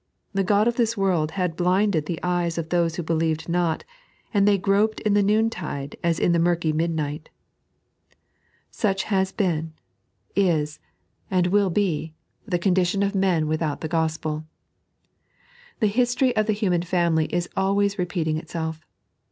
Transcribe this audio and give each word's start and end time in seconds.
The 0.33 0.43
god 0.43 0.67
of 0.67 0.77
this 0.77 0.97
world 0.97 1.33
had 1.37 1.55
blinded 1.55 2.07
the 2.07 2.19
eyes 2.23 2.57
of 2.57 2.69
those 2.69 2.95
who 2.95 3.03
believed 3.03 3.47
not, 3.47 3.83
and 4.33 4.47
they 4.47 4.57
gn^d 4.57 4.99
in 5.01 5.13
the 5.13 5.21
noontide 5.21 5.95
as 6.03 6.17
in 6.19 6.31
the 6.31 6.39
murky 6.39 6.73
midnight. 6.73 7.29
Such 8.71 9.03
has 9.03 9.31
been, 9.31 9.73
is, 10.35 10.79
and 11.29 11.45
3.n.iized 11.51 11.51
by 11.51 11.51
Google 11.51 11.53
Salt 11.53 11.53
and 11.53 11.53
Light. 11.53 11.53
37 11.53 11.53
will 11.53 11.69
be, 11.69 12.13
the 12.49 12.57
condition 12.57 13.03
of 13.03 13.13
men 13.13 13.47
without 13.47 13.81
the 13.81 13.89
GospeL 13.89 14.45
The 15.81 15.85
history 15.85 16.35
of 16.35 16.47
the 16.47 16.55
huinan 16.55 16.83
family 16.83 17.25
is 17.27 17.47
always 17.55 17.99
repeating 17.99 18.37
itself. 18.37 18.83